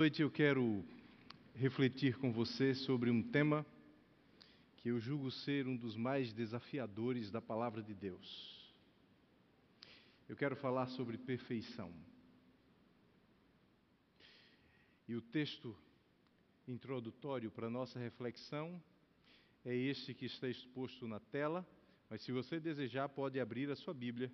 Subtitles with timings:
[0.00, 0.82] noite eu quero
[1.54, 3.66] refletir com você sobre um tema
[4.78, 8.72] que eu julgo ser um dos mais desafiadores da palavra de Deus.
[10.26, 11.92] Eu quero falar sobre perfeição.
[15.06, 15.76] E o texto
[16.66, 18.82] introdutório para a nossa reflexão
[19.66, 21.68] é este que está exposto na tela,
[22.08, 24.32] mas se você desejar, pode abrir a sua Bíblia.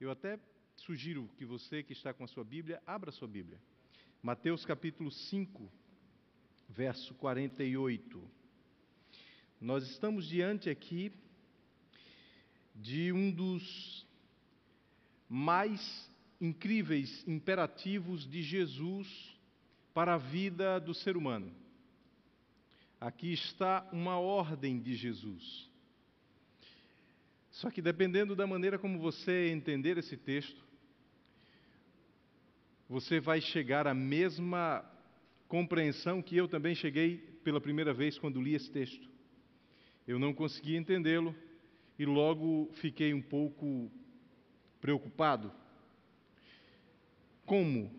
[0.00, 0.38] Eu até
[0.76, 3.60] sugiro que você que está com a sua Bíblia, abra a sua Bíblia.
[4.24, 5.68] Mateus capítulo 5,
[6.68, 8.22] verso 48.
[9.60, 11.12] Nós estamos diante aqui
[12.72, 14.06] de um dos
[15.28, 16.08] mais
[16.40, 19.08] incríveis imperativos de Jesus
[19.92, 21.52] para a vida do ser humano.
[23.00, 25.68] Aqui está uma ordem de Jesus.
[27.50, 30.64] Só que dependendo da maneira como você entender esse texto,
[32.92, 34.84] você vai chegar à mesma
[35.48, 39.08] compreensão que eu também cheguei pela primeira vez quando li esse texto.
[40.06, 41.34] Eu não consegui entendê-lo
[41.98, 43.90] e logo fiquei um pouco
[44.78, 45.50] preocupado.
[47.46, 47.90] Como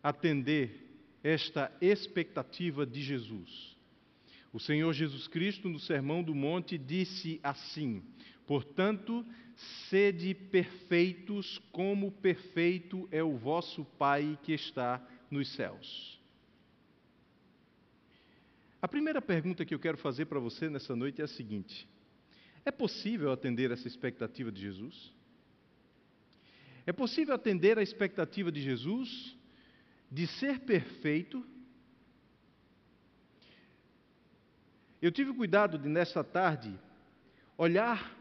[0.00, 0.88] atender
[1.24, 3.76] esta expectativa de Jesus?
[4.52, 8.00] O Senhor Jesus Cristo, no Sermão do Monte, disse assim:
[8.46, 9.26] Portanto,
[9.88, 16.18] sede perfeitos, como perfeito é o vosso Pai que está nos céus.
[18.80, 21.86] A primeira pergunta que eu quero fazer para você nessa noite é a seguinte:
[22.64, 25.12] é possível atender essa expectativa de Jesus?
[26.86, 29.36] É possível atender a expectativa de Jesus
[30.10, 31.46] de ser perfeito?
[35.00, 36.78] Eu tive cuidado de, nesta tarde,
[37.56, 38.19] olhar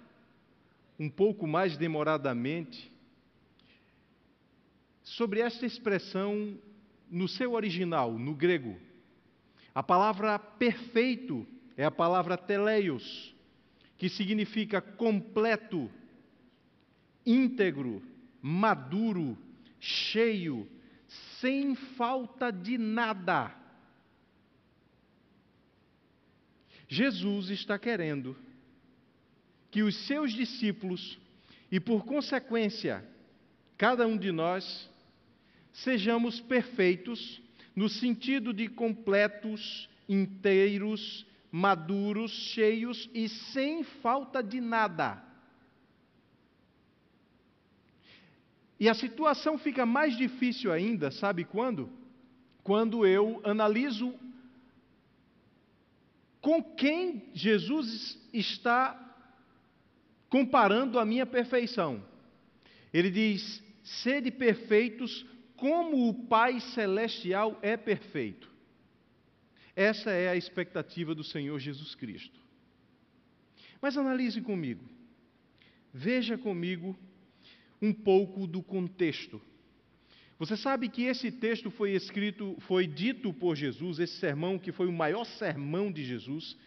[1.00, 2.92] um pouco mais demoradamente
[5.02, 6.59] sobre esta expressão
[7.09, 8.78] no seu original, no grego.
[9.73, 11.47] A palavra perfeito
[11.78, 13.33] é a palavra teleios,
[13.97, 15.89] que significa completo,
[17.25, 18.03] íntegro,
[18.41, 19.38] maduro,
[19.79, 20.69] cheio,
[21.40, 23.56] sem falta de nada.
[26.88, 28.35] Jesus está querendo
[29.72, 31.18] que os seus discípulos,
[31.72, 33.03] e por consequência,
[33.78, 34.90] cada um de nós,
[35.72, 37.41] sejamos perfeitos
[37.75, 45.24] no sentido de completos, inteiros, maduros, cheios e sem falta de nada.
[48.80, 51.90] E a situação fica mais difícil ainda, sabe quando?
[52.63, 54.13] Quando eu analiso
[56.41, 59.09] com quem Jesus está
[60.29, 62.03] comparando a minha perfeição.
[62.94, 65.25] Ele diz: sede perfeitos
[65.56, 68.50] como o Pai Celestial é perfeito.
[69.75, 72.39] Essa é a expectativa do Senhor Jesus Cristo.
[73.81, 74.84] Mas analise comigo,
[75.94, 76.97] veja comigo
[77.81, 79.41] um pouco do contexto.
[80.38, 84.88] Você sabe que esse texto foi escrito, foi dito por Jesus, esse sermão que foi
[84.88, 86.57] o maior sermão de Jesus,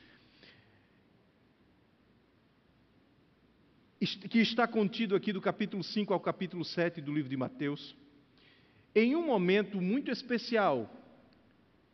[4.06, 7.94] que está contido aqui do capítulo 5 ao capítulo 7 do livro de Mateus,
[8.94, 10.90] em um momento muito especial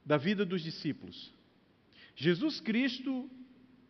[0.05, 1.33] da vida dos discípulos.
[2.17, 3.29] Jesus Cristo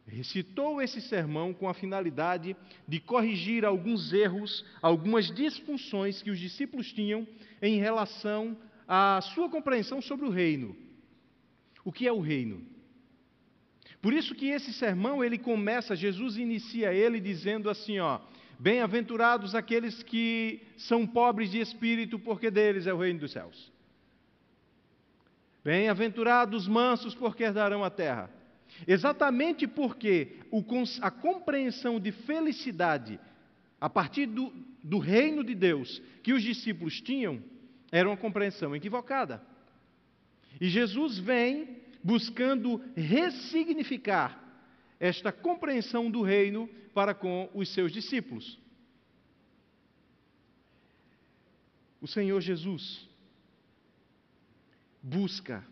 [0.04, 2.56] recitou esse sermão com a finalidade
[2.86, 7.26] de corrigir alguns erros, algumas disfunções que os discípulos tinham
[7.62, 8.56] em relação
[8.86, 10.76] à sua compreensão sobre o reino.
[11.84, 12.66] O que é o reino?
[14.00, 18.20] Por isso que esse sermão ele começa, Jesus inicia ele dizendo assim, ó:
[18.58, 23.72] Bem-aventurados aqueles que são pobres de espírito, porque deles é o reino dos céus.
[25.64, 28.30] Bem-aventurados mansos, porque herdarão a terra.
[28.86, 30.36] Exatamente porque
[31.00, 33.18] a compreensão de felicidade
[33.80, 37.42] a partir do, do reino de Deus que os discípulos tinham
[37.90, 39.42] era uma compreensão equivocada.
[40.60, 41.77] E Jesus vem
[42.08, 44.42] buscando ressignificar
[44.98, 48.58] esta compreensão do reino para com os seus discípulos.
[52.00, 53.06] O Senhor Jesus
[55.02, 55.62] busca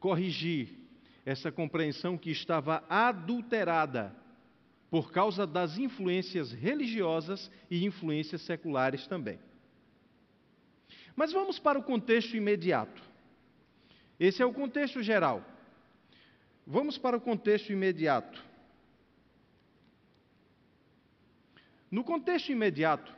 [0.00, 0.76] corrigir
[1.24, 4.12] essa compreensão que estava adulterada
[4.90, 9.38] por causa das influências religiosas e influências seculares também.
[11.14, 13.07] Mas vamos para o contexto imediato.
[14.18, 15.44] Esse é o contexto geral.
[16.66, 18.44] Vamos para o contexto imediato.
[21.90, 23.14] No contexto imediato,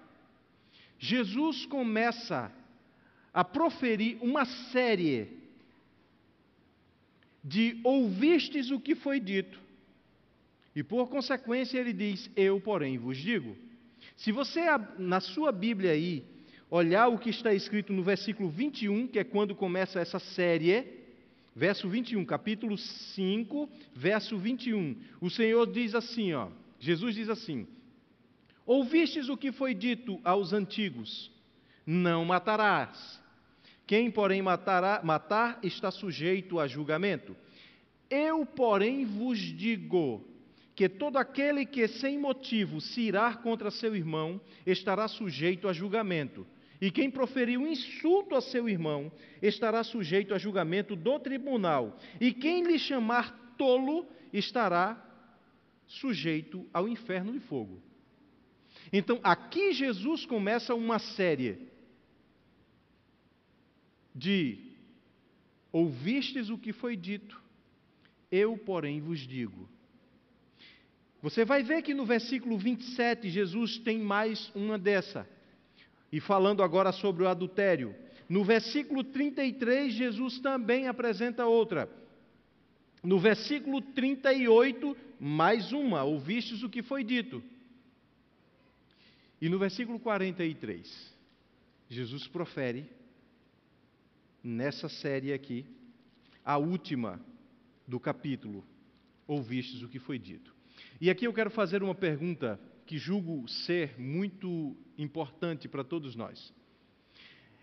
[0.99, 2.52] Jesus começa
[3.32, 5.41] a proferir uma série
[7.43, 9.58] de ouvistes o que foi dito.
[10.76, 13.56] E por consequência ele diz: Eu, porém, vos digo.
[14.17, 14.61] Se você,
[14.99, 16.25] na sua Bíblia aí,
[16.70, 20.87] olhar o que está escrito no versículo 21, que é quando começa essa série,
[21.55, 27.67] verso 21, capítulo 5, verso 21, o Senhor diz assim, ó, Jesus diz assim:
[28.64, 31.31] Ouvistes o que foi dito aos antigos:
[31.84, 33.20] Não matarás.
[33.87, 37.37] Quem, porém, matará, matar está sujeito a julgamento.
[38.08, 40.25] Eu, porém, vos digo
[40.76, 46.46] que todo aquele que sem motivo se irá contra seu irmão estará sujeito a julgamento.
[46.81, 49.12] E quem proferiu insulto a seu irmão
[49.43, 51.99] estará sujeito a julgamento do tribunal.
[52.21, 55.06] E quem lhe chamar tolo estará
[55.87, 57.82] sujeito ao inferno de fogo.
[58.93, 61.69] Então, aqui Jesus começa uma série
[64.15, 64.59] de
[65.71, 67.41] ouvistes o que foi dito,
[68.31, 69.69] eu, porém, vos digo.
[71.23, 75.29] Você vai ver que no versículo 27 Jesus tem mais uma dessa.
[76.12, 77.95] E falando agora sobre o adultério.
[78.29, 81.89] No versículo 33, Jesus também apresenta outra.
[83.03, 87.43] No versículo 38, mais uma, ouvistes o que foi dito.
[89.41, 91.15] E no versículo 43,
[91.89, 92.87] Jesus profere
[94.43, 95.65] nessa série aqui,
[96.45, 97.21] a última
[97.87, 98.65] do capítulo,
[99.27, 100.55] ouvistes o que foi dito.
[101.01, 106.52] E aqui eu quero fazer uma pergunta que julgo ser muito importante para todos nós.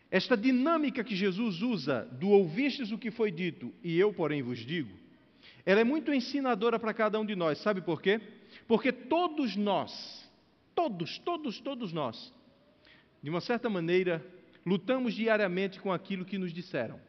[0.10, 4.60] Esta dinâmica que Jesus usa do ouvistes o que foi dito e eu, porém, vos
[4.60, 4.98] digo,
[5.66, 7.58] ela é muito ensinadora para cada um de nós.
[7.60, 8.22] Sabe por quê?
[8.68, 10.30] Porque todos nós,
[10.74, 12.34] todos, todos, todos nós,
[13.22, 14.26] de uma certa maneira,
[14.66, 17.00] lutamos diariamente com aquilo que nos disseram.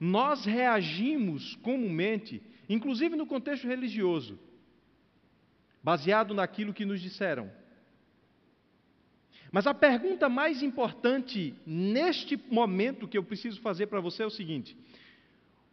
[0.00, 4.38] Nós reagimos comumente, inclusive no contexto religioso,
[5.82, 7.50] baseado naquilo que nos disseram.
[9.52, 14.30] Mas a pergunta mais importante neste momento que eu preciso fazer para você é o
[14.30, 14.74] seguinte: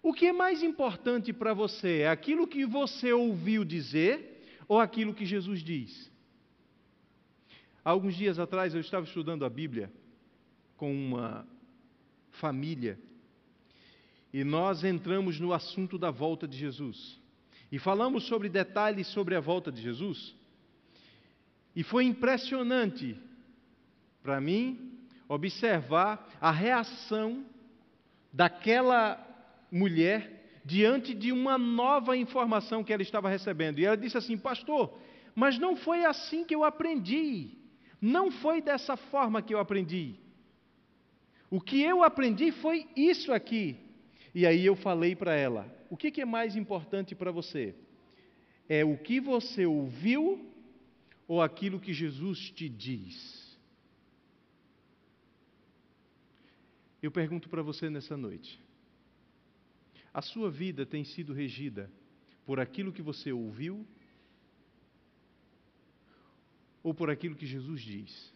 [0.03, 1.99] o que é mais importante para você?
[1.99, 6.09] É aquilo que você ouviu dizer ou aquilo que Jesus diz?
[7.83, 9.91] alguns dias atrás eu estava estudando a Bíblia
[10.77, 11.47] com uma
[12.31, 12.99] família
[14.31, 17.19] e nós entramos no assunto da volta de Jesus.
[17.71, 20.35] E falamos sobre detalhes sobre a volta de Jesus.
[21.75, 23.17] E foi impressionante
[24.21, 24.91] para mim
[25.27, 27.45] observar a reação
[28.31, 29.25] daquela
[29.71, 33.79] mulher diante de uma nova informação que ela estava recebendo.
[33.79, 34.97] E ela disse assim: Pastor,
[35.35, 37.51] mas não foi assim que eu aprendi.
[38.01, 40.15] Não foi dessa forma que eu aprendi.
[41.49, 43.77] O que eu aprendi foi isso aqui.
[44.33, 47.75] E aí eu falei para ela: o que, que é mais importante para você?
[48.67, 50.45] É o que você ouviu
[51.27, 53.38] ou aquilo que Jesus te diz?
[57.01, 58.59] Eu pergunto para você nessa noite:
[60.13, 61.89] a sua vida tem sido regida
[62.45, 63.85] por aquilo que você ouviu
[66.83, 68.33] ou por aquilo que Jesus diz?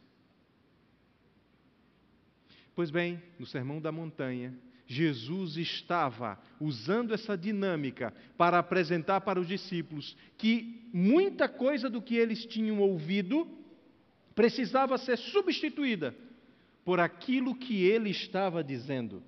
[2.76, 4.58] Pois bem, no Sermão da Montanha,
[4.88, 12.16] Jesus estava usando essa dinâmica para apresentar para os discípulos que muita coisa do que
[12.16, 13.48] eles tinham ouvido
[14.36, 16.16] precisava ser substituída
[16.84, 19.24] por aquilo que ele estava dizendo.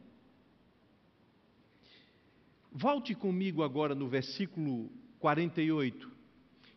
[2.71, 6.15] Volte comigo agora no versículo 48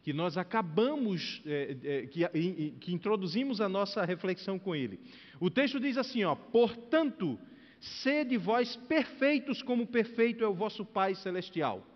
[0.08, 4.98] que nós acabamos, é, é, que, em, que introduzimos a nossa reflexão com ele.
[5.38, 7.38] O texto diz assim: ó, portanto,
[7.78, 11.86] sede vós perfeitos, como perfeito é o vosso Pai Celestial.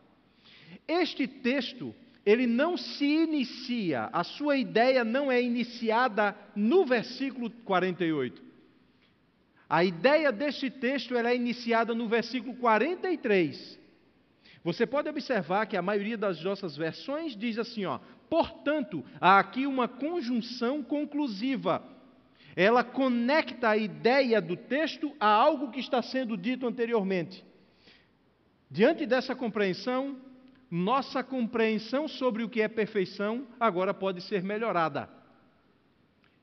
[0.86, 1.94] Este texto,
[2.26, 8.51] ele não se inicia, a sua ideia não é iniciada no versículo 48.
[9.72, 13.80] A ideia deste texto é iniciada no versículo 43.
[14.62, 17.98] Você pode observar que a maioria das nossas versões diz assim, ó,
[18.28, 21.82] portanto, há aqui uma conjunção conclusiva.
[22.54, 27.42] Ela conecta a ideia do texto a algo que está sendo dito anteriormente.
[28.70, 30.18] Diante dessa compreensão,
[30.70, 35.08] nossa compreensão sobre o que é perfeição agora pode ser melhorada.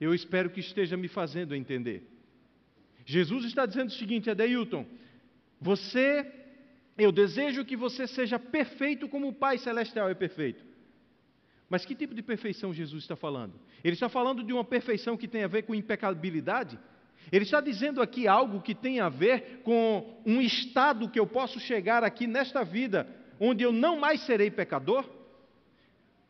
[0.01, 2.17] Eu espero que esteja me fazendo entender.
[3.09, 4.85] Jesus está dizendo o seguinte, Adeilton,
[5.59, 6.31] você
[6.95, 10.63] eu desejo que você seja perfeito como o Pai Celestial é perfeito.
[11.67, 13.53] Mas que tipo de perfeição Jesus está falando?
[13.83, 16.77] Ele está falando de uma perfeição que tem a ver com impecabilidade?
[17.31, 21.59] Ele está dizendo aqui algo que tem a ver com um estado que eu posso
[21.59, 23.07] chegar aqui nesta vida,
[23.39, 25.03] onde eu não mais serei pecador.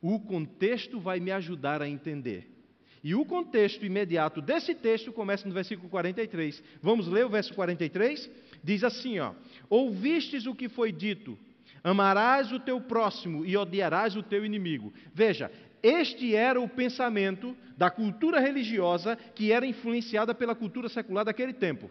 [0.01, 2.58] O contexto vai me ajudar a entender.
[3.03, 6.61] E o contexto imediato desse texto começa no versículo 43.
[6.81, 8.29] Vamos ler o verso 43?
[8.63, 9.33] Diz assim, ó:
[9.69, 11.37] Ouvistes o que foi dito:
[11.83, 14.93] Amarás o teu próximo e odiarás o teu inimigo.
[15.13, 15.49] Veja,
[15.81, 21.89] este era o pensamento da cultura religiosa que era influenciada pela cultura secular daquele tempo.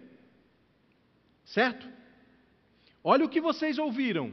[1.46, 1.88] Certo?
[3.02, 4.32] Olha o que vocês ouviram.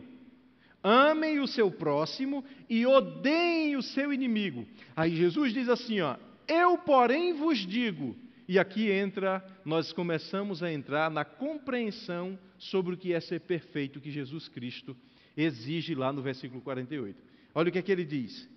[0.84, 4.67] Amem o seu próximo e odeiem o seu inimigo.
[4.96, 8.15] Aí Jesus diz assim, ó: Eu, porém, vos digo.
[8.47, 13.99] E aqui entra, nós começamos a entrar na compreensão sobre o que é ser perfeito
[13.99, 14.95] que Jesus Cristo
[15.35, 17.21] exige lá no versículo 48.
[17.53, 18.47] Olha o que é que ele diz: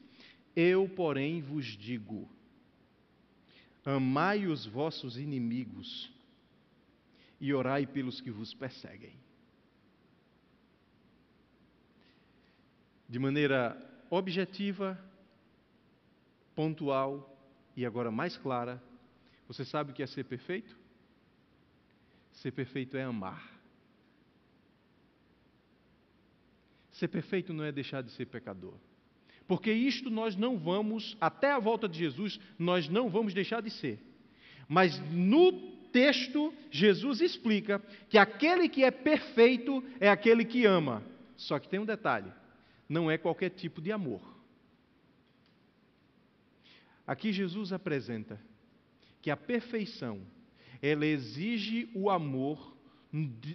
[0.54, 2.28] Eu, porém, vos digo:
[3.84, 6.12] amai os vossos inimigos
[7.40, 9.16] e orai pelos que vos perseguem.
[13.08, 13.76] De maneira
[14.10, 14.98] objetiva,
[16.54, 17.37] pontual
[17.78, 18.82] e agora mais clara,
[19.46, 20.76] você sabe o que é ser perfeito?
[22.32, 23.56] Ser perfeito é amar.
[26.90, 28.74] Ser perfeito não é deixar de ser pecador.
[29.46, 33.70] Porque isto nós não vamos, até a volta de Jesus, nós não vamos deixar de
[33.70, 34.00] ser.
[34.68, 35.52] Mas no
[35.92, 41.00] texto, Jesus explica que aquele que é perfeito é aquele que ama.
[41.36, 42.32] Só que tem um detalhe:
[42.88, 44.37] não é qualquer tipo de amor.
[47.08, 48.38] Aqui Jesus apresenta
[49.22, 50.20] que a perfeição,
[50.82, 52.76] ela exige o amor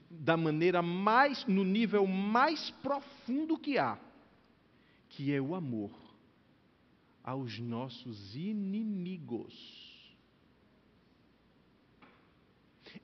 [0.09, 3.99] da maneira mais, no nível mais profundo que há,
[5.07, 5.91] que é o amor
[7.23, 9.53] aos nossos inimigos.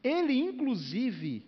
[0.03, 1.45] Ele, inclusive,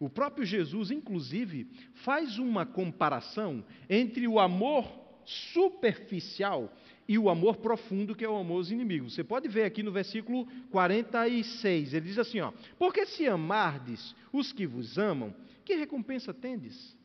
[0.00, 4.90] o próprio Jesus, inclusive, faz uma comparação entre o amor
[5.26, 6.72] superficial
[7.08, 9.14] e o amor profundo que é o amor aos inimigos.
[9.14, 14.52] Você pode ver aqui no versículo 46, ele diz assim, ó: "Porque se amardes os
[14.52, 16.96] que vos amam, que recompensa tendes?"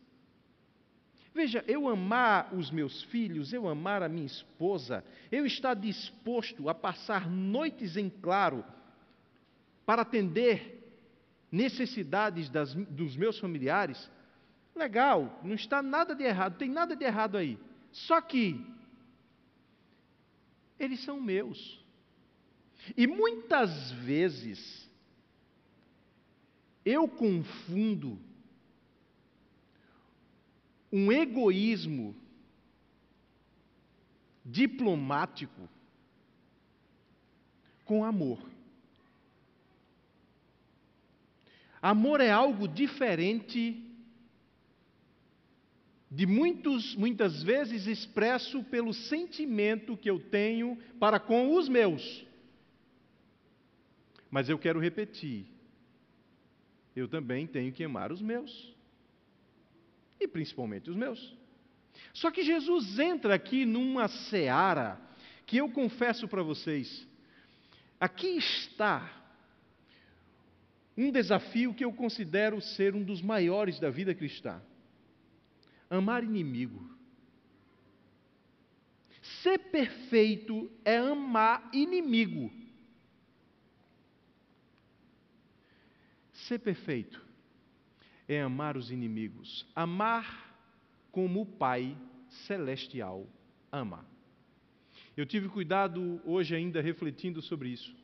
[1.34, 6.74] Veja, eu amar os meus filhos, eu amar a minha esposa, eu estar disposto a
[6.74, 8.66] passar noites em claro
[9.86, 10.78] para atender
[11.52, 14.10] necessidades das, dos meus familiares,
[14.76, 17.58] legal, não está nada de errado, tem nada de errado aí.
[17.92, 18.66] Só que
[20.80, 21.84] eles são meus.
[22.96, 24.90] E muitas vezes
[26.86, 28.18] eu confundo
[30.92, 32.16] um egoísmo
[34.46, 35.68] diplomático
[37.84, 38.40] com amor.
[41.82, 43.87] Amor é algo diferente
[46.10, 52.26] de muitos, muitas vezes expresso pelo sentimento que eu tenho para com os meus.
[54.30, 55.46] Mas eu quero repetir,
[56.96, 58.74] eu também tenho que amar os meus,
[60.20, 61.36] e principalmente os meus.
[62.14, 65.00] Só que Jesus entra aqui numa seara
[65.46, 67.08] que eu confesso para vocês,
[68.00, 69.14] aqui está
[70.98, 74.62] um desafio que eu considero ser um dos maiores da vida cristã.
[75.90, 76.90] Amar inimigo.
[79.42, 82.52] Ser perfeito é amar inimigo.
[86.34, 87.22] Ser perfeito
[88.28, 89.66] é amar os inimigos.
[89.76, 90.48] Amar
[91.12, 91.98] como o Pai
[92.30, 93.28] Celestial
[93.72, 94.06] ama.
[95.16, 97.96] Eu tive cuidado hoje ainda refletindo sobre isso,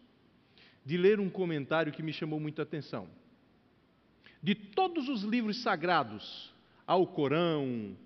[0.85, 3.07] de ler um comentário que me chamou muita atenção.
[4.41, 6.52] De todos os livros sagrados,
[6.85, 7.97] ao Corão,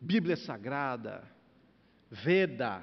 [0.00, 1.22] Bíblia Sagrada,
[2.10, 2.82] Veda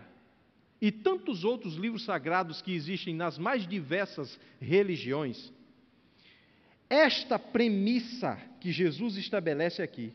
[0.80, 5.52] e tantos outros livros sagrados que existem nas mais diversas religiões,
[6.90, 10.14] esta premissa que Jesus estabelece aqui,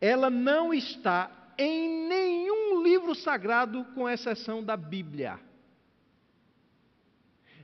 [0.00, 5.38] ela não está em nenhum livro sagrado, com exceção da Bíblia.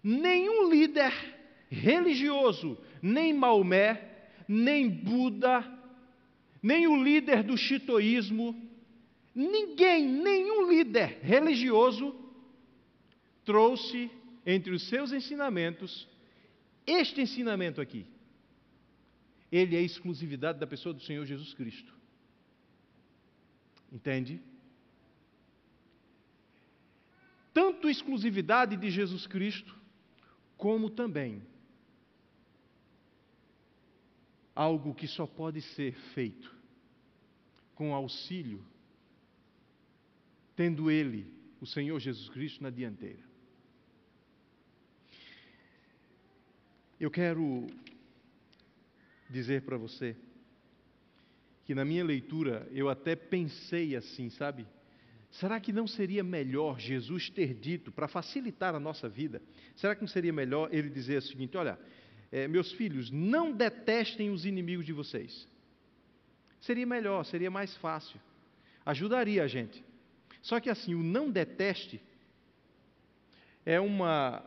[0.02, 1.12] Nenhum líder
[1.68, 4.07] religioso, nem Maomé,
[4.48, 5.62] nem Buda,
[6.62, 8.56] nem o líder do chitoísmo,
[9.34, 12.16] ninguém, nenhum líder religioso
[13.44, 14.10] trouxe
[14.46, 16.08] entre os seus ensinamentos
[16.86, 18.06] este ensinamento aqui.
[19.52, 21.94] Ele é exclusividade da pessoa do Senhor Jesus Cristo.
[23.92, 24.40] Entende?
[27.52, 29.74] Tanto exclusividade de Jesus Cristo,
[30.56, 31.42] como também
[34.58, 36.52] algo que só pode ser feito
[37.76, 38.60] com auxílio,
[40.56, 43.22] tendo Ele, o Senhor Jesus Cristo, na dianteira.
[46.98, 47.68] Eu quero
[49.30, 50.16] dizer para você
[51.64, 54.66] que na minha leitura eu até pensei assim, sabe?
[55.30, 59.40] Será que não seria melhor Jesus ter dito, para facilitar a nossa vida,
[59.76, 61.78] será que não seria melhor ele dizer o seguinte: olha,
[62.30, 65.48] é, meus filhos, não detestem os inimigos de vocês?
[66.60, 68.20] Seria melhor, seria mais fácil,
[68.84, 69.84] ajudaria a gente.
[70.42, 72.00] Só que assim, o não deteste
[73.64, 74.44] é, uma,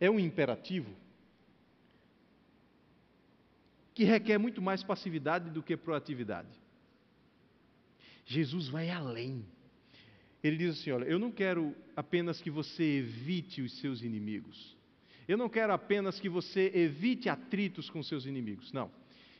[0.00, 0.94] é um imperativo
[3.94, 6.48] que requer muito mais passividade do que proatividade.
[8.24, 9.44] Jesus vai além.
[10.44, 14.77] Ele diz assim: Olha, eu não quero apenas que você evite os seus inimigos.
[15.28, 18.72] Eu não quero apenas que você evite atritos com seus inimigos.
[18.72, 18.90] Não.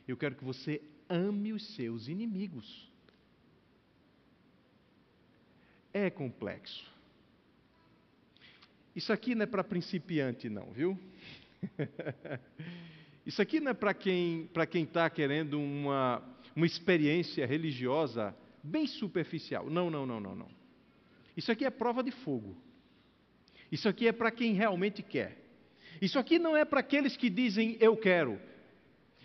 [0.06, 2.90] Eu quero que você ame os seus inimigos.
[5.92, 6.86] É complexo.
[8.94, 10.98] Isso aqui não é para principiante, não, viu?
[13.24, 14.48] Isso aqui não é para quem
[14.82, 16.22] está querendo uma,
[16.54, 19.70] uma experiência religiosa bem superficial.
[19.70, 20.48] Não, não, não, não, não.
[21.36, 22.56] Isso aqui é prova de fogo.
[23.70, 25.47] Isso aqui é para quem realmente quer.
[26.00, 28.40] Isso aqui não é para aqueles que dizem eu quero.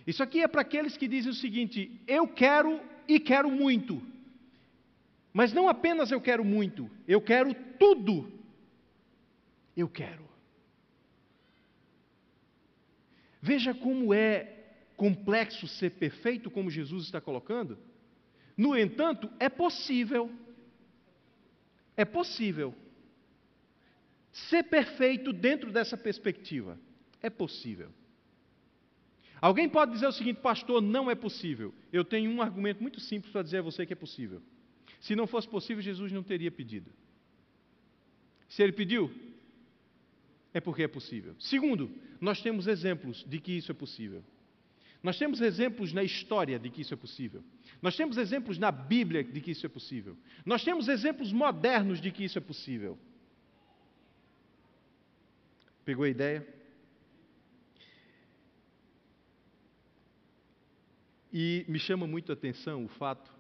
[0.06, 4.02] Isso aqui é para aqueles que dizem o seguinte: eu quero e quero muito.
[5.32, 8.32] Mas não apenas eu quero muito, eu quero tudo.
[9.76, 10.24] Eu quero.
[13.42, 14.54] Veja como é
[14.96, 17.78] complexo ser perfeito, como Jesus está colocando.
[18.56, 20.32] No entanto, é possível.
[21.98, 22.74] É possível.
[24.34, 26.78] Ser perfeito dentro dessa perspectiva.
[27.22, 27.90] É possível.
[29.40, 31.74] Alguém pode dizer o seguinte, pastor, não é possível.
[31.92, 34.42] Eu tenho um argumento muito simples para dizer a você que é possível.
[35.00, 36.92] Se não fosse possível, Jesus não teria pedido.
[38.50, 39.12] Se ele pediu,
[40.54, 41.36] é porque é possível.
[41.40, 44.24] Segundo, nós temos exemplos de que isso é possível.
[45.04, 47.44] Nós temos exemplos na história de que isso é possível.
[47.82, 50.18] Nós temos exemplos na Bíblia de que isso é possível.
[50.46, 52.98] Nós temos exemplos modernos de que isso é possível.
[55.86, 56.48] Pegou a ideia?
[61.32, 63.34] E me chama muito a atenção o fato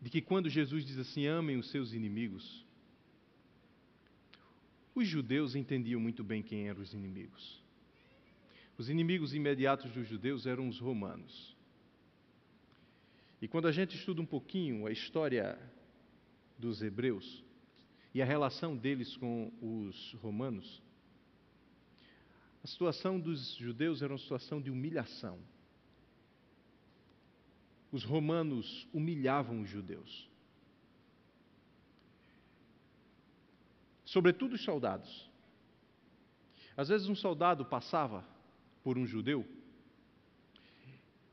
[0.00, 2.64] de que quando Jesus diz assim: amem os seus inimigos,
[4.94, 7.60] os judeus entendiam muito bem quem eram os inimigos.
[8.78, 11.56] Os inimigos imediatos dos judeus eram os romanos.
[13.42, 15.58] E quando a gente estuda um pouquinho a história
[16.58, 17.42] dos hebreus
[18.12, 20.82] e a relação deles com os romanos,
[22.62, 25.38] a situação dos judeus era uma situação de humilhação.
[27.90, 30.30] Os romanos humilhavam os judeus.
[34.10, 35.30] sobretudo os soldados.
[36.76, 38.24] Às vezes um soldado passava
[38.82, 39.46] por um judeu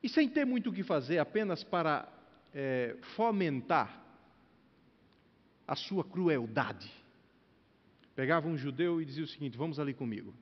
[0.03, 2.07] e sem ter muito o que fazer, apenas para
[2.53, 3.99] é, fomentar
[5.67, 6.89] a sua crueldade,
[8.15, 10.33] pegava um judeu e dizia o seguinte: Vamos ali comigo,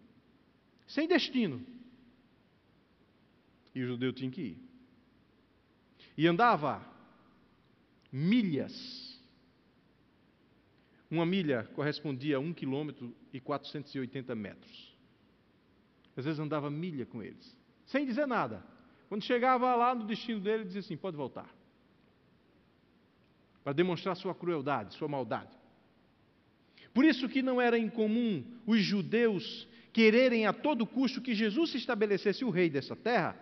[0.87, 1.65] sem destino.
[3.73, 4.57] E o judeu tinha que ir.
[6.17, 6.81] E andava
[8.09, 9.05] milhas
[11.09, 14.95] uma milha correspondia a 1 quilômetro e 480 metros.
[16.15, 18.63] Às vezes andava milha com eles, sem dizer nada.
[19.07, 21.49] Quando chegava lá no destino dele, dizia assim: pode voltar.
[23.65, 25.49] Para demonstrar sua crueldade, sua maldade.
[26.93, 31.77] Por isso que não era incomum os judeus quererem a todo custo que Jesus se
[31.77, 33.35] estabelecesse o rei dessa terra,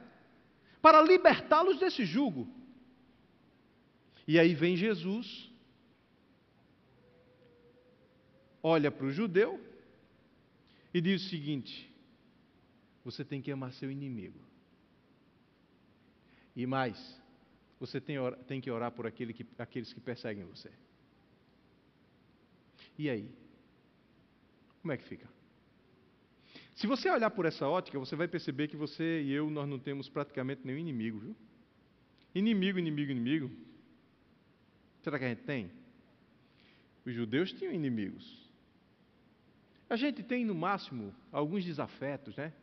[0.81, 2.47] para libertá-los desse jugo.
[4.25, 5.51] E aí vem Jesus
[8.63, 9.59] olha para o judeu
[10.93, 11.93] e diz o seguinte:
[13.03, 14.39] você tem que amar seu inimigo.
[16.55, 17.21] E mais,
[17.85, 18.15] você tem,
[18.47, 20.71] tem que orar por aquele que, aqueles que perseguem você.
[22.97, 23.29] E aí?
[24.81, 25.27] Como é que fica?
[26.75, 29.77] Se você olhar por essa ótica, você vai perceber que você e eu, nós não
[29.77, 31.35] temos praticamente nenhum inimigo, viu?
[32.33, 33.51] Inimigo, inimigo, inimigo.
[35.01, 35.69] Será que a gente tem?
[37.05, 38.49] Os judeus tinham inimigos.
[39.89, 42.53] A gente tem, no máximo, alguns desafetos, né?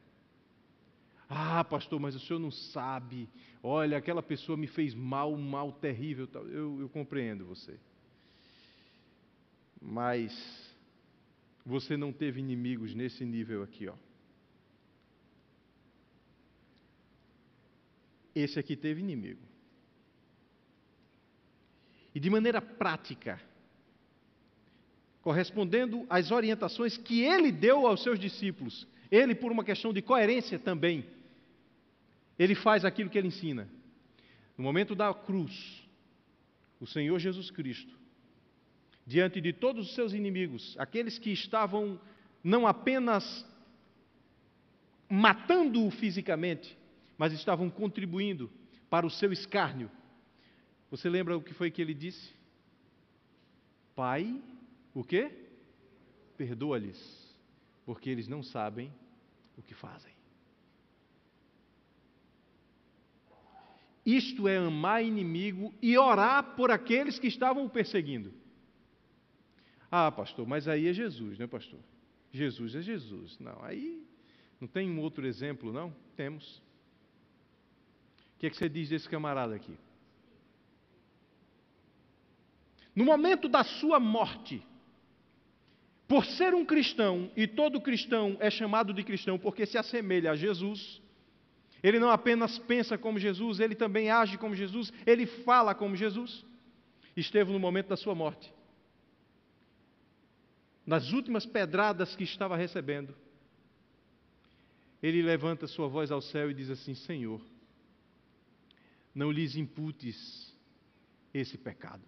[1.33, 3.29] Ah, pastor, mas o senhor não sabe.
[3.63, 6.29] Olha, aquela pessoa me fez mal, um mal terrível.
[6.35, 7.79] Eu, eu compreendo você.
[9.81, 10.35] Mas
[11.65, 13.95] você não teve inimigos nesse nível aqui, ó.
[18.35, 19.41] Esse aqui teve inimigo.
[22.13, 23.41] E de maneira prática,
[25.23, 30.59] correspondendo às orientações que ele deu aos seus discípulos, ele, por uma questão de coerência
[30.59, 31.05] também,
[32.41, 33.69] ele faz aquilo que ele ensina.
[34.57, 35.87] No momento da cruz,
[36.81, 37.95] o Senhor Jesus Cristo,
[39.07, 42.01] diante de todos os seus inimigos, aqueles que estavam
[42.43, 43.47] não apenas
[45.07, 46.75] matando-o fisicamente,
[47.19, 48.51] mas estavam contribuindo
[48.89, 49.91] para o seu escárnio.
[50.91, 52.33] Você lembra o que foi que ele disse?
[53.95, 54.43] Pai,
[54.95, 55.31] o quê?
[56.39, 57.37] Perdoa-lhes,
[57.85, 58.91] porque eles não sabem
[59.59, 60.10] o que fazem.
[64.17, 68.33] Isto é amar inimigo e orar por aqueles que estavam o perseguindo.
[69.89, 71.79] Ah, pastor, mas aí é Jesus, né, pastor?
[72.33, 73.39] Jesus é Jesus.
[73.39, 74.05] Não, aí
[74.61, 75.95] não tem um outro exemplo, não?
[76.17, 76.61] Temos.
[78.35, 79.77] O que, é que você diz desse camarada aqui?
[82.95, 84.61] No momento da sua morte,
[86.09, 90.37] por ser um cristão, e todo cristão é chamado de cristão porque se assemelha a
[90.37, 91.01] Jesus,
[91.83, 96.45] ele não apenas pensa como Jesus, ele também age como Jesus, ele fala como Jesus.
[97.17, 98.53] Esteve no momento da sua morte.
[100.87, 103.15] Nas últimas pedradas que estava recebendo,
[105.03, 107.41] ele levanta sua voz ao céu e diz assim: Senhor,
[109.15, 110.55] não lhes imputes
[111.33, 112.03] esse pecado.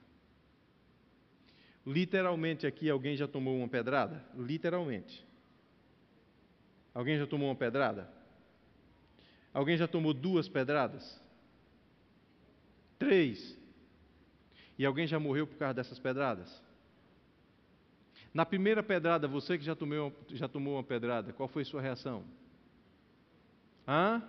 [1.87, 4.25] Literalmente aqui alguém já tomou uma pedrada?
[4.37, 5.25] Literalmente.
[6.95, 8.22] Alguém já tomou uma pedrada?
[9.53, 11.21] Alguém já tomou duas pedradas?
[12.99, 13.59] Três.
[14.79, 16.63] E alguém já morreu por causa dessas pedradas?
[18.33, 22.25] Na primeira pedrada, você que já tomou, já tomou uma pedrada, qual foi sua reação?
[23.87, 24.23] Hã?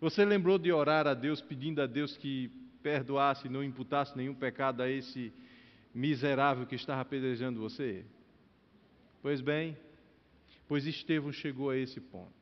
[0.00, 2.48] Você lembrou de orar a Deus pedindo a Deus que
[2.82, 5.32] perdoasse e não imputasse nenhum pecado a esse
[5.94, 8.04] miserável que estava apedrejando você?
[9.20, 9.76] Pois bem,
[10.66, 12.41] pois Estevão chegou a esse ponto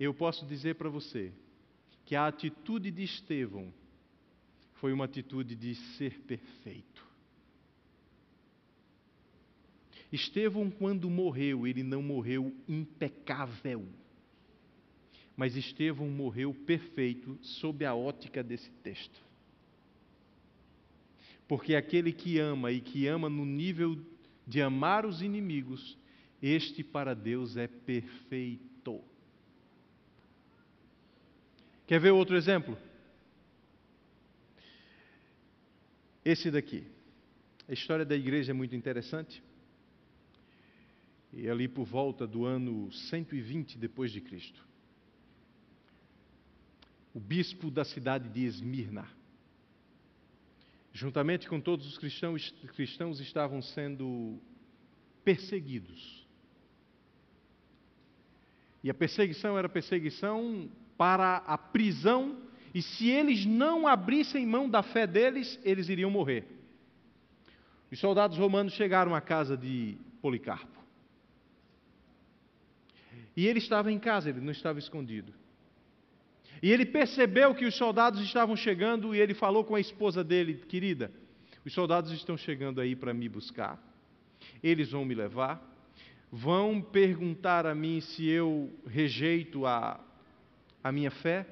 [0.00, 1.30] eu posso dizer para você
[2.06, 3.72] que a atitude de Estevão
[4.74, 7.06] foi uma atitude de ser perfeito.
[10.10, 13.86] Estevão, quando morreu, ele não morreu impecável,
[15.36, 19.22] mas Estevão morreu perfeito sob a ótica desse texto.
[21.46, 24.00] Porque aquele que ama e que ama no nível
[24.46, 25.96] de amar os inimigos,
[26.42, 28.69] este para Deus é perfeito.
[31.90, 32.78] Quer ver outro exemplo?
[36.24, 36.86] Esse daqui.
[37.68, 39.42] A história da igreja é muito interessante.
[41.32, 44.64] E ali por volta do ano 120 depois de Cristo.
[47.12, 49.08] O bispo da cidade de Esmirna,
[50.92, 54.40] juntamente com todos os cristãos, cristãos estavam sendo
[55.24, 56.24] perseguidos.
[58.80, 62.36] E a perseguição era perseguição para a prisão,
[62.74, 66.44] e se eles não abrissem mão da fé deles, eles iriam morrer.
[67.90, 70.78] Os soldados romanos chegaram à casa de Policarpo.
[73.34, 75.32] E ele estava em casa, ele não estava escondido.
[76.62, 80.62] E ele percebeu que os soldados estavam chegando e ele falou com a esposa dele:
[80.68, 81.10] Querida,
[81.64, 83.82] os soldados estão chegando aí para me buscar.
[84.62, 85.66] Eles vão me levar,
[86.30, 89.98] vão perguntar a mim se eu rejeito a
[90.82, 91.46] a minha fé,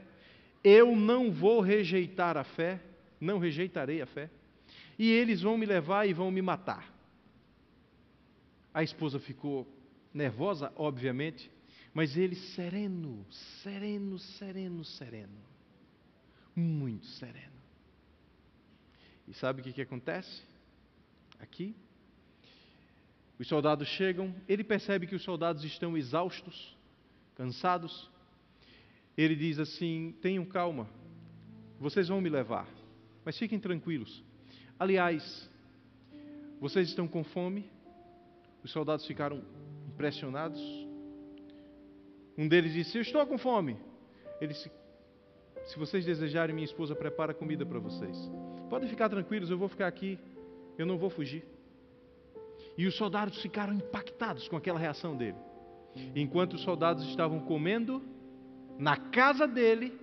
[0.62, 2.80] eu não vou rejeitar a fé,
[3.20, 4.30] não rejeitarei a fé,
[4.98, 6.92] e eles vão me levar e vão me matar.
[8.72, 9.66] A esposa ficou
[10.12, 11.50] nervosa, obviamente,
[11.94, 13.24] mas ele sereno,
[13.62, 15.38] sereno, sereno, sereno.
[16.54, 17.58] Muito sereno.
[19.26, 20.42] E sabe o que, que acontece?
[21.38, 21.74] Aqui,
[23.38, 26.76] os soldados chegam, ele percebe que os soldados estão exaustos,
[27.36, 28.10] cansados,
[29.22, 30.88] ele diz assim: tenham calma,
[31.81, 32.68] vocês vão me levar,
[33.24, 34.22] mas fiquem tranquilos.
[34.78, 35.50] Aliás,
[36.61, 37.68] vocês estão com fome?
[38.62, 39.42] Os soldados ficaram
[39.88, 40.61] impressionados.
[42.37, 43.76] Um deles disse: Eu estou com fome.
[44.40, 44.70] Ele disse:
[45.66, 48.16] Se vocês desejarem, minha esposa prepara comida para vocês.
[48.70, 50.16] Podem ficar tranquilos, eu vou ficar aqui,
[50.76, 51.44] eu não vou fugir.
[52.76, 55.37] E os soldados ficaram impactados com aquela reação dele.
[56.14, 58.00] Enquanto os soldados estavam comendo,
[58.78, 59.98] na casa dele,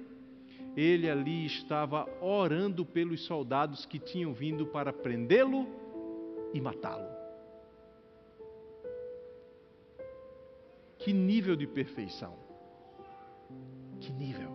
[0.76, 5.66] ele ali estava orando pelos soldados que tinham vindo para prendê-lo
[6.54, 7.08] e matá-lo.
[11.00, 12.36] Que nível de perfeição!
[14.02, 14.52] Que nível!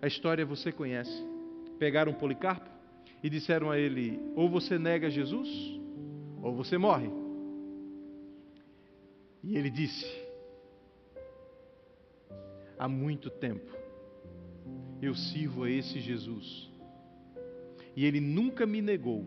[0.00, 1.26] A história você conhece.
[1.78, 2.70] Pegaram Policarpo
[3.22, 5.48] e disseram a ele: ou você nega Jesus,
[6.42, 7.10] ou você morre.
[9.42, 10.29] E ele disse:
[12.80, 13.70] Há muito tempo
[15.02, 16.72] eu sirvo a esse Jesus.
[17.94, 19.26] E ele nunca me negou.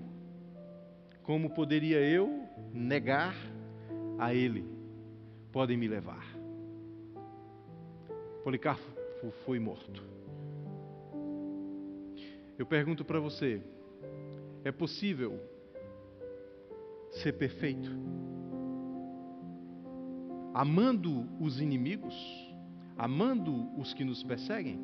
[1.22, 3.36] Como poderia eu negar
[4.18, 4.66] a ele?
[5.52, 6.26] Podem me levar.
[8.44, 10.04] Policarpo foi morto.
[12.58, 13.62] Eu pergunto para você:
[14.64, 15.40] é possível
[17.12, 17.92] ser perfeito?
[20.56, 22.43] Amando os inimigos?
[22.98, 24.80] Amando os que nos perseguem?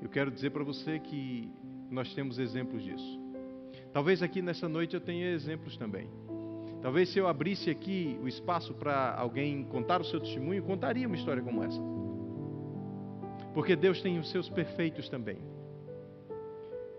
[0.00, 1.50] Eu quero dizer para você que
[1.90, 3.20] nós temos exemplos disso.
[3.92, 6.08] Talvez aqui nessa noite eu tenha exemplos também.
[6.82, 11.16] Talvez se eu abrisse aqui o espaço para alguém contar o seu testemunho, contaria uma
[11.16, 11.80] história como essa.
[13.54, 15.38] Porque Deus tem os seus perfeitos também.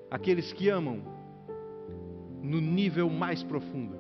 [0.10, 1.02] Aqueles que amam
[2.42, 3.96] no nível mais profundo.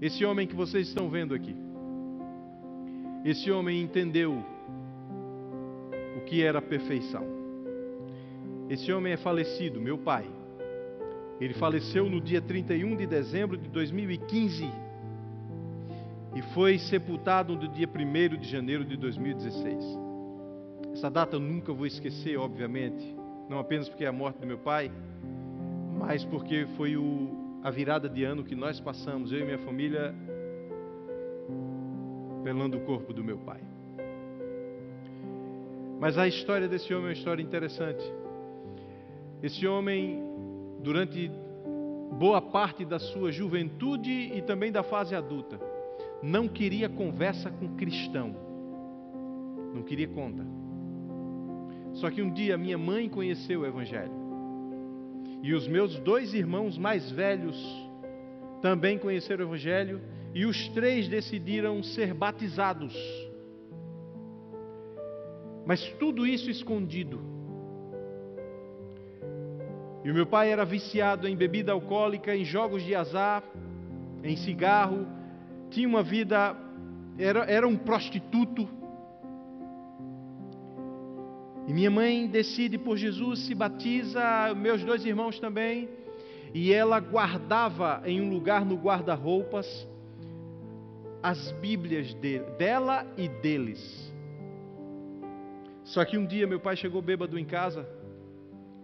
[0.00, 1.56] Esse homem que vocês estão vendo aqui,
[3.24, 4.44] esse homem entendeu
[6.26, 7.24] que era perfeição.
[8.68, 10.26] Esse homem é falecido, meu pai.
[11.40, 14.68] Ele faleceu no dia 31 de dezembro de 2015
[16.34, 19.84] e foi sepultado no dia 1 de janeiro de 2016.
[20.92, 23.16] Essa data eu nunca vou esquecer, obviamente,
[23.48, 24.90] não apenas porque é a morte do meu pai,
[25.98, 30.14] mas porque foi o, a virada de ano que nós passamos, eu e minha família,
[32.42, 33.60] pelando o corpo do meu pai.
[35.98, 38.04] Mas a história desse homem é uma história interessante.
[39.42, 40.22] Esse homem,
[40.82, 41.30] durante
[42.18, 45.60] boa parte da sua juventude e também da fase adulta,
[46.22, 48.34] não queria conversa com cristão,
[49.74, 50.44] não queria conta.
[51.94, 54.12] Só que um dia minha mãe conheceu o Evangelho,
[55.42, 57.56] e os meus dois irmãos mais velhos
[58.60, 60.00] também conheceram o Evangelho,
[60.34, 62.94] e os três decidiram ser batizados.
[65.66, 67.36] Mas tudo isso escondido
[70.06, 73.42] e o meu pai era viciado em bebida alcoólica, em jogos de azar,
[74.22, 75.04] em cigarro,
[75.68, 76.56] tinha uma vida,
[77.18, 78.68] era, era um prostituto.
[81.66, 85.88] E minha mãe decide por Jesus, se batiza, meus dois irmãos também,
[86.54, 89.88] e ela guardava em um lugar no guarda-roupas
[91.20, 94.05] as Bíblias de, dela e deles.
[95.96, 97.88] Só que um dia meu pai chegou bêbado em casa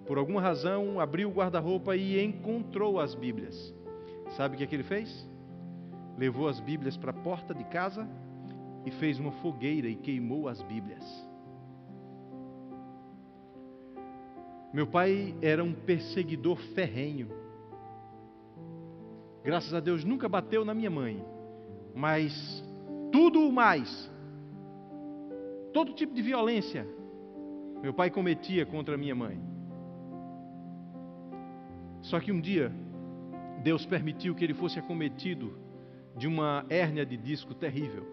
[0.07, 3.75] por alguma razão, abriu o guarda-roupa e encontrou as Bíblias.
[4.31, 5.29] Sabe o que, é que ele fez?
[6.17, 8.09] Levou as Bíblias para a porta de casa
[8.87, 11.05] e fez uma fogueira e queimou as Bíblias.
[14.73, 17.29] Meu pai era um perseguidor ferrenho.
[19.45, 21.23] Graças a Deus nunca bateu na minha mãe,
[21.95, 22.65] mas
[23.13, 24.11] tudo mais,
[25.75, 27.02] todo tipo de violência,
[27.83, 29.41] meu pai cometia contra minha mãe.
[32.01, 32.73] Só que um dia,
[33.63, 35.59] Deus permitiu que ele fosse acometido
[36.17, 38.07] de uma hérnia de disco terrível.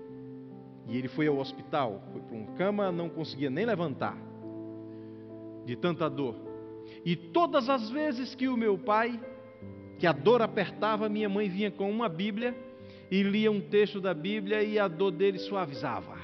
[0.87, 4.17] E ele foi ao hospital, foi para uma cama, não conseguia nem levantar,
[5.65, 6.35] de tanta dor.
[7.05, 9.19] E todas as vezes que o meu pai,
[9.99, 12.55] que a dor apertava, minha mãe vinha com uma Bíblia
[13.11, 16.18] e lia um texto da Bíblia e a dor dele suavizava.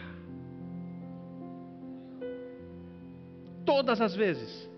[3.65, 4.69] Todas as vezes.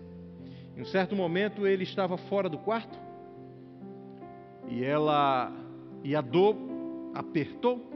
[0.76, 2.98] Em um certo momento ele estava fora do quarto
[4.68, 5.52] e ela
[6.04, 6.56] e a dor
[7.14, 7.86] apertou.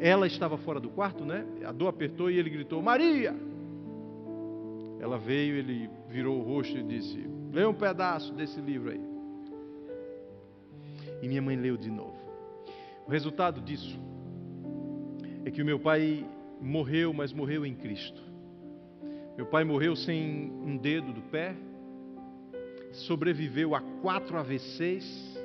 [0.00, 1.44] Ela estava fora do quarto, né?
[1.64, 3.34] A dor apertou e ele gritou: Maria!
[5.00, 9.00] Ela veio, ele virou o rosto e disse: Lê um pedaço desse livro aí.
[11.20, 12.16] E minha mãe leu de novo.
[13.06, 13.98] O resultado disso
[15.44, 16.24] é que o meu pai
[16.60, 18.27] morreu, mas morreu em Cristo.
[19.38, 21.54] Meu pai morreu sem um dedo do pé,
[22.90, 25.38] sobreviveu a quatro AVCs.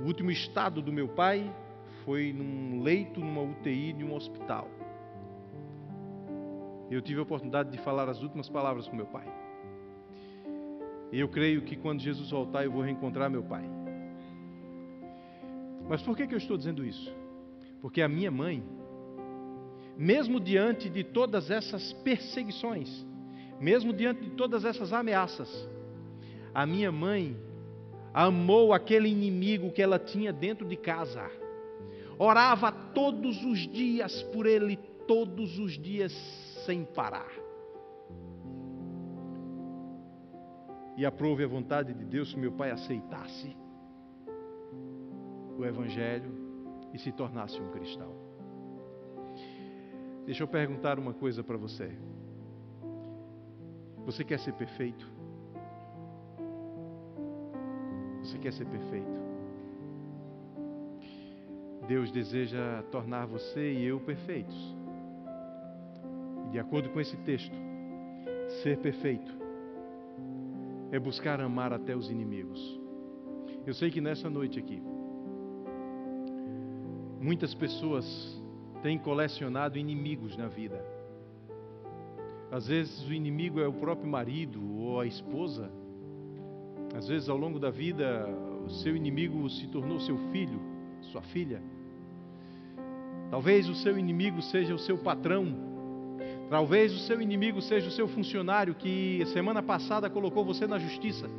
[0.00, 1.54] O último estado do meu pai
[2.02, 4.70] foi num leito, numa UTI de um hospital.
[6.90, 9.30] Eu tive a oportunidade de falar as últimas palavras com meu pai.
[11.12, 13.68] E eu creio que quando Jesus voltar, eu vou reencontrar meu pai.
[15.86, 17.14] Mas por que, que eu estou dizendo isso?
[17.82, 18.64] Porque a minha mãe,
[19.96, 23.06] mesmo diante de todas essas perseguições,
[23.60, 25.68] mesmo diante de todas essas ameaças,
[26.54, 27.36] a minha mãe
[28.12, 31.30] amou aquele inimigo que ela tinha dentro de casa.
[32.18, 34.76] orava todos os dias por ele,
[35.06, 36.12] todos os dias
[36.66, 37.30] sem parar.
[40.96, 43.56] E aprove a vontade de Deus que meu pai aceitasse
[45.58, 46.30] o Evangelho
[46.92, 48.21] e se tornasse um cristão.
[50.24, 51.90] Deixa eu perguntar uma coisa para você.
[54.04, 55.06] Você quer ser perfeito?
[58.22, 59.20] Você quer ser perfeito?
[61.88, 64.76] Deus deseja tornar você e eu perfeitos.
[66.50, 67.56] De acordo com esse texto,
[68.62, 69.32] ser perfeito
[70.92, 72.80] é buscar amar até os inimigos.
[73.66, 74.82] Eu sei que nessa noite aqui,
[77.20, 78.41] muitas pessoas
[78.82, 80.84] têm colecionado inimigos na vida.
[82.50, 85.70] Às vezes o inimigo é o próprio marido ou a esposa.
[86.94, 88.28] Às vezes ao longo da vida
[88.66, 90.60] o seu inimigo se tornou seu filho,
[91.00, 91.62] sua filha.
[93.30, 95.56] Talvez o seu inimigo seja o seu patrão.
[96.50, 101.30] Talvez o seu inimigo seja o seu funcionário que semana passada colocou você na justiça.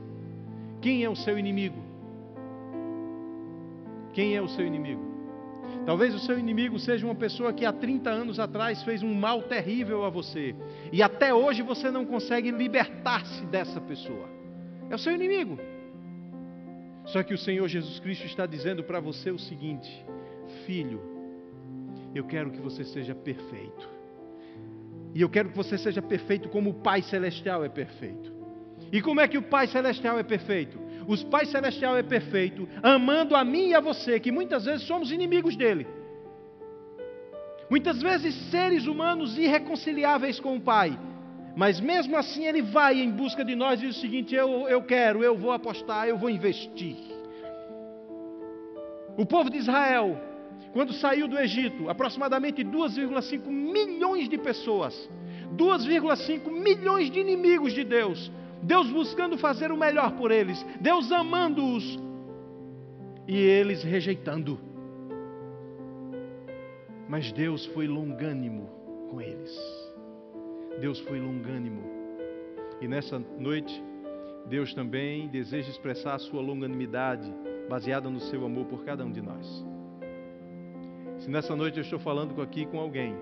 [0.82, 1.78] Quem é o seu inimigo?
[4.14, 5.13] Quem é o seu inimigo?
[5.86, 9.44] Talvez o seu inimigo seja uma pessoa que há 30 anos atrás fez um mal
[9.44, 10.56] terrível a você
[10.92, 14.30] e até hoje você não consegue libertar-se dessa pessoa.
[14.90, 15.60] É o seu inimigo.
[17.06, 20.06] Só que o Senhor Jesus Cristo está dizendo para você o seguinte:
[20.66, 21.02] Filho,
[22.16, 23.90] eu quero que você seja perfeito.
[25.14, 28.32] E eu quero que você seja perfeito como o Pai Celestial é perfeito.
[28.92, 30.80] E como é que o Pai Celestial é perfeito?
[31.08, 35.12] O Pai Celestial é perfeito, amando a mim e a você, que muitas vezes somos
[35.12, 35.88] inimigos dele.
[37.70, 40.98] Muitas vezes seres humanos irreconciliáveis com o Pai.
[41.56, 44.82] Mas mesmo assim ele vai em busca de nós e diz o seguinte: eu, eu
[44.82, 46.96] quero, eu vou apostar, eu vou investir.
[49.16, 50.20] O povo de Israel,
[50.72, 55.10] quando saiu do Egito, aproximadamente 2,5 milhões de pessoas,
[55.56, 58.32] 2,5 milhões de inimigos de Deus,
[58.64, 62.00] Deus buscando fazer o melhor por eles, Deus amando-os
[63.28, 64.60] e eles rejeitando.
[67.08, 68.70] Mas Deus foi longânimo
[69.10, 69.54] com eles.
[70.80, 71.84] Deus foi longânimo.
[72.82, 73.84] E nessa noite,
[74.48, 77.32] Deus também deseja expressar a sua longanimidade,
[77.70, 79.66] baseada no seu amor por cada um de nós.
[81.20, 83.16] Se nessa noite eu estou falando aqui com alguém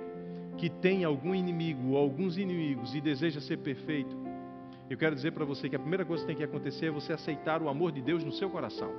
[0.57, 4.15] que tem algum inimigo ou alguns inimigos e deseja ser perfeito,
[4.91, 7.13] eu quero dizer para você que a primeira coisa que tem que acontecer é você
[7.13, 8.91] aceitar o amor de Deus no seu coração.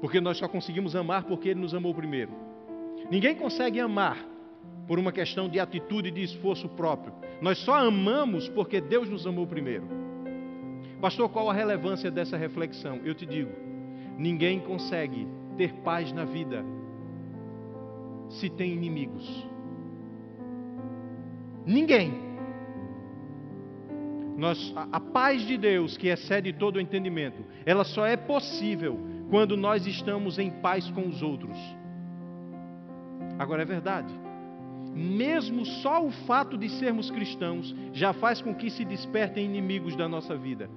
[0.00, 2.32] Porque nós só conseguimos amar porque Ele nos amou primeiro.
[3.08, 4.18] Ninguém consegue amar
[4.88, 7.14] por uma questão de atitude e de esforço próprio.
[7.40, 9.86] Nós só amamos porque Deus nos amou primeiro.
[11.00, 13.00] Pastor, qual a relevância dessa reflexão?
[13.04, 13.52] Eu te digo:
[14.18, 16.64] ninguém consegue ter paz na vida
[18.30, 19.46] se tem inimigos.
[21.64, 22.33] Ninguém.
[24.36, 28.98] Nós, a, a paz de Deus, que excede todo o entendimento, ela só é possível
[29.30, 31.56] quando nós estamos em paz com os outros.
[33.38, 34.12] Agora é verdade.
[34.94, 40.08] Mesmo só o fato de sermos cristãos já faz com que se despertem inimigos da
[40.08, 40.70] nossa vida.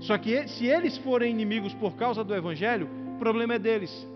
[0.00, 4.06] Só que se eles forem inimigos por causa do Evangelho, o problema é deles.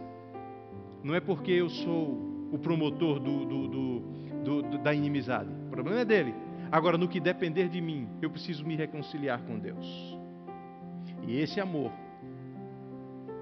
[1.02, 3.68] Não é porque eu sou o promotor do, do,
[4.44, 5.50] do, da inimizade.
[5.66, 6.34] O problema é dele.
[6.70, 10.18] Agora, no que depender de mim, eu preciso me reconciliar com Deus.
[11.26, 11.92] E esse amor,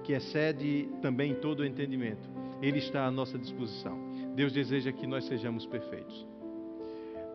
[0.03, 2.27] que excede também todo o entendimento,
[2.61, 3.97] ele está à nossa disposição.
[4.35, 6.27] Deus deseja que nós sejamos perfeitos.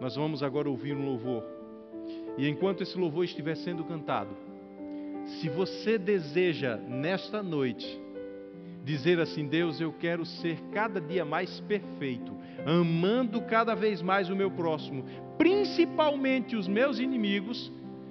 [0.01, 1.45] Nós vamos agora ouvir um louvor.
[2.37, 4.31] E enquanto esse louvor estiver sendo cantado,
[5.27, 8.01] se você deseja nesta noite
[8.85, 14.37] dizer assim: Deus, eu quero ser cada dia mais perfeito, amando cada vez mais o
[14.37, 15.05] meu próximo,
[15.37, 17.73] principalmente os meus inimigos,